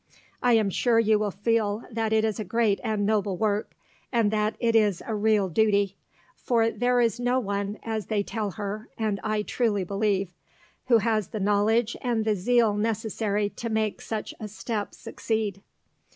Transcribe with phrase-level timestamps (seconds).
[0.41, 3.75] I am sure you will feel that it is a great and noble work,
[4.11, 5.95] and that it is a real duty;
[6.35, 10.31] for there is no one, as they tell her, and I believe truly,
[10.87, 15.61] who has the knowledge and the zeal necessary to make such a step succeed."